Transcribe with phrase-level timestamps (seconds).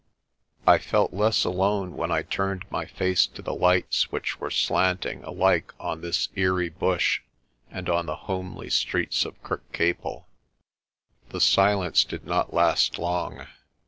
[0.65, 5.23] I felt less alone when I turned my face to the lights which were slanting
[5.23, 7.21] alike on this eerie bush
[7.69, 10.25] and on the homely streets of Kirkcaple.
[11.29, 13.45] The silence did not last long.